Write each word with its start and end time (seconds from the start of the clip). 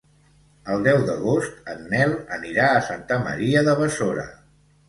El 0.75 0.85
deu 0.87 1.03
d'agost 1.09 1.69
en 1.75 1.85
Nel 1.93 2.15
anirà 2.39 2.67
a 2.79 2.83
Santa 2.89 3.21
Maria 3.29 3.67
de 3.69 3.81
Besora. 3.83 4.29